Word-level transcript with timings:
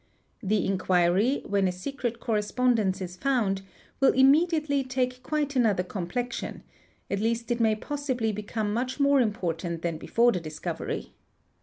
The 0.41 0.65
inquiry, 0.65 1.43
when 1.45 1.67
a 1.67 1.71
secret 1.71 2.19
correspondence 2.19 3.01
is 3.01 3.15
found, 3.17 3.61
will 3.99 4.13
immediately 4.13 4.83
take 4.83 5.21
quite 5.21 5.55
another 5.55 5.83
complexion; 5.83 6.63
at 7.11 7.19
least 7.19 7.51
it 7.51 7.59
may 7.59 7.75
possibly 7.75 8.31
become 8.31 8.73
much 8.73 8.99
more 8.99 9.21
important 9.21 9.83
than 9.83 9.99
before 9.99 10.31
the 10.31 10.39
discovery. 10.39 11.13